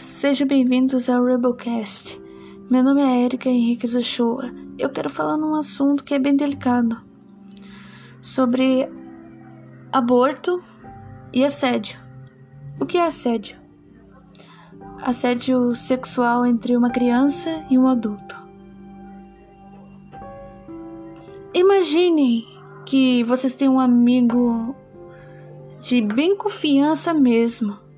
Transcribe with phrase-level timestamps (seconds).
[0.00, 2.18] sejam bem-vindos ao Rebelcast.
[2.70, 4.50] Meu nome é Erika Henrique Ochoa.
[4.78, 6.98] Eu quero falar num assunto que é bem delicado
[8.18, 8.88] sobre
[9.92, 10.62] aborto
[11.34, 12.00] e assédio.
[12.80, 13.58] O que é assédio?
[15.02, 18.36] Assédio sexual entre uma criança e um adulto.
[21.52, 22.46] Imaginem
[22.86, 24.74] que vocês têm um amigo
[25.82, 27.89] de bem confiança mesmo,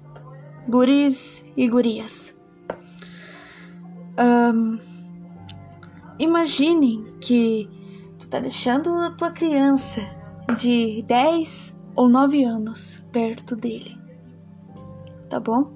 [0.69, 2.39] guris e gurias.
[4.19, 4.79] Um,
[6.19, 7.69] imaginem que
[8.19, 10.01] tu tá deixando a tua criança
[10.59, 13.99] de 10 ou 9 anos perto dele.
[15.29, 15.75] Tá bom?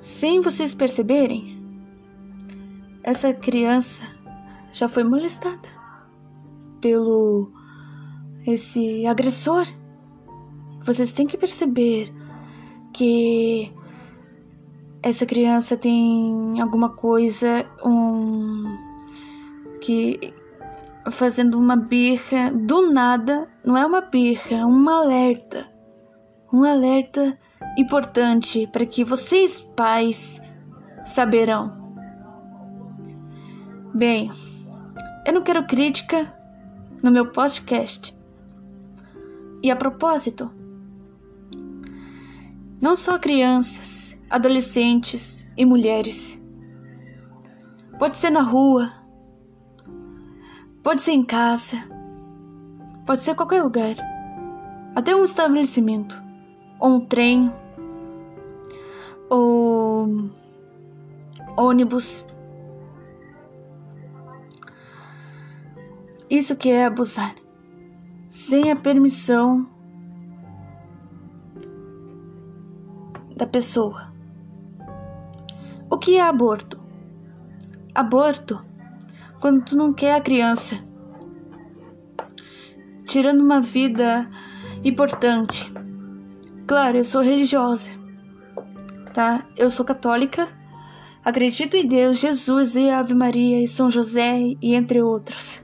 [0.00, 1.62] Sem vocês perceberem,
[3.02, 4.02] essa criança
[4.72, 5.68] já foi molestada
[6.80, 7.50] pelo
[8.46, 9.66] esse agressor.
[10.84, 12.12] Vocês têm que perceber
[12.92, 13.72] que
[15.02, 18.64] essa criança tem alguma coisa um
[19.80, 20.34] que
[21.10, 25.66] fazendo uma birra do nada, não é uma birra, é um alerta.
[26.52, 27.38] Um alerta
[27.78, 30.40] importante para que vocês pais
[31.04, 31.82] saberão.
[33.94, 34.30] Bem,
[35.26, 36.32] eu não quero crítica
[37.02, 38.16] no meu podcast.
[39.62, 40.50] E a propósito,
[42.80, 46.40] não só crianças, adolescentes e mulheres.
[47.98, 48.90] Pode ser na rua,
[50.82, 51.76] pode ser em casa,
[53.06, 53.96] pode ser qualquer lugar,
[54.94, 56.22] até um estabelecimento,
[56.80, 57.52] ou um trem,
[59.30, 60.30] ou
[61.56, 62.24] ônibus
[66.34, 67.34] Isso que é abusar.
[68.28, 69.68] Sem a permissão
[73.54, 74.12] pessoa.
[75.88, 76.76] O que é aborto?
[77.94, 78.60] Aborto
[79.40, 80.76] quando tu não quer a criança,
[83.04, 84.28] tirando uma vida
[84.82, 85.72] importante.
[86.66, 87.90] Claro, eu sou religiosa,
[89.12, 89.46] tá?
[89.56, 90.48] Eu sou católica,
[91.24, 95.62] acredito em Deus, Jesus e Ave Maria e São José e entre outros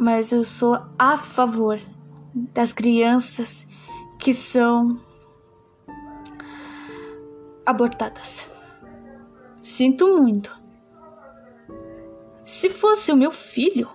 [0.00, 1.78] mas eu sou a favor
[2.34, 3.68] das crianças
[4.18, 4.98] que são
[7.72, 8.48] abortadas.
[9.62, 10.60] Sinto muito.
[12.44, 13.88] Se fosse o meu filho,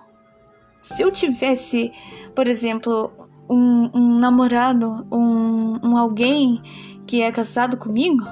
[0.80, 1.92] se eu tivesse,
[2.34, 3.10] por exemplo,
[3.48, 6.62] um, um namorado, um, um, alguém
[7.06, 8.24] que é casado comigo,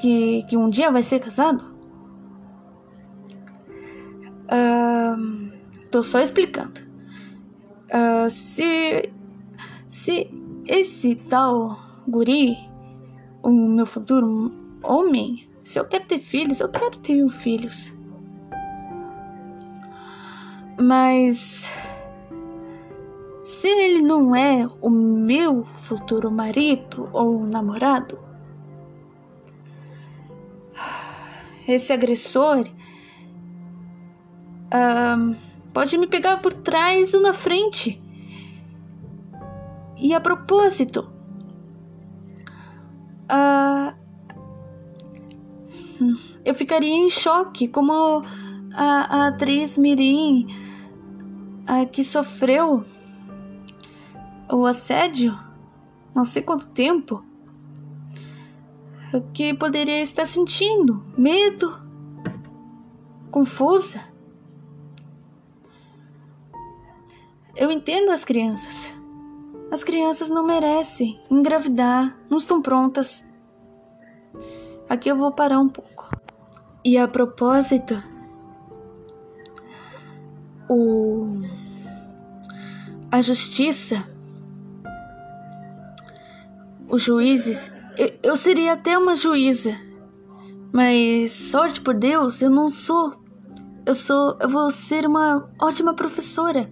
[0.00, 1.64] que, que um dia vai ser casado,
[4.46, 5.52] uh,
[5.90, 6.80] tô só explicando.
[7.88, 9.10] Uh, se.
[9.88, 10.30] Se
[10.66, 12.56] esse tal guri,
[13.42, 14.50] o meu futuro
[14.82, 17.92] homem, se eu quero ter filhos, eu quero ter filhos.
[20.80, 21.70] Mas.
[23.44, 28.18] Se ele não é o meu futuro marido ou namorado,
[31.66, 32.66] esse agressor.
[35.72, 38.00] Pode me pegar por trás ou na frente.
[39.96, 41.10] E a propósito,
[46.44, 48.22] eu ficaria em choque como
[48.74, 50.46] a, a atriz Mirim
[51.66, 52.84] a, que sofreu
[54.50, 55.38] o assédio,
[56.14, 57.24] não sei quanto tempo,
[59.14, 61.78] o que poderia estar sentindo medo,
[63.30, 64.00] confusa.
[67.54, 68.94] Eu entendo as crianças.
[69.70, 73.26] As crianças não merecem engravidar, não estão prontas.
[74.88, 75.91] Aqui eu vou parar um pouco.
[76.84, 78.02] E a propósito,
[80.68, 81.40] o
[83.10, 84.02] a justiça,
[86.88, 89.78] os juízes, eu, eu seria até uma juíza,
[90.72, 93.20] mas sorte por Deus, eu não sou.
[93.84, 96.68] Eu sou, eu vou ser uma ótima professora.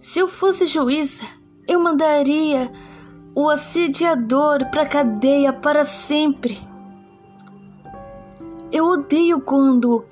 [0.00, 1.22] Se eu fosse juíza,
[1.68, 2.72] eu mandaria
[3.34, 6.58] o assediador para cadeia para sempre.
[8.72, 10.04] Eu odeio quando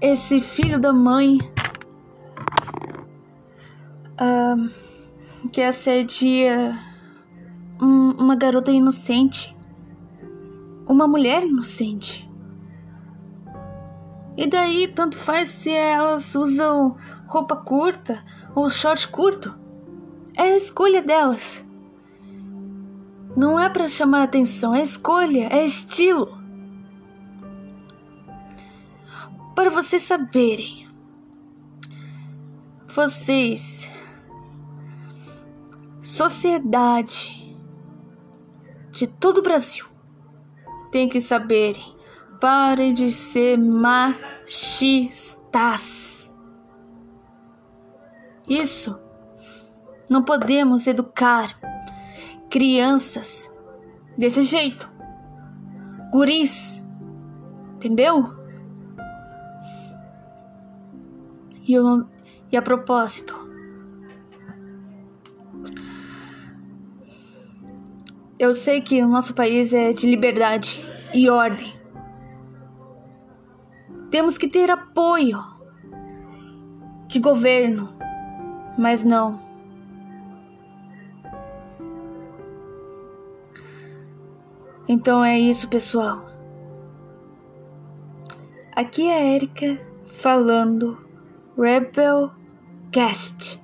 [0.00, 1.38] esse filho da mãe
[4.20, 6.78] uh, que assedia
[7.82, 9.56] um, uma garota inocente,
[10.88, 12.28] uma mulher inocente.
[14.36, 16.96] E daí, tanto faz se elas usam
[17.26, 18.24] roupa curta
[18.54, 19.54] ou short curto.
[20.36, 21.64] É a escolha delas.
[23.36, 26.39] Não é para chamar atenção, é escolha, é estilo.
[29.60, 30.88] Para vocês saberem,
[32.88, 33.86] vocês,
[36.00, 37.54] sociedade
[38.90, 39.84] de todo o Brasil,
[40.90, 41.94] tem que saberem,
[42.40, 45.28] parem de ser machistas.
[48.48, 48.98] Isso
[50.08, 51.54] não podemos educar
[52.48, 53.54] crianças
[54.16, 54.90] desse jeito.
[56.10, 56.82] Guris.
[57.74, 58.39] Entendeu?
[61.70, 62.06] E,
[62.50, 63.32] e a propósito,
[68.36, 70.84] eu sei que o nosso país é de liberdade
[71.14, 71.72] e ordem.
[74.10, 75.38] Temos que ter apoio
[77.06, 77.88] de governo,
[78.76, 79.40] mas não.
[84.88, 86.24] Então é isso, pessoal.
[88.74, 90.98] Aqui é a Erika falando
[91.56, 92.32] Rebel
[92.90, 93.58] Guest.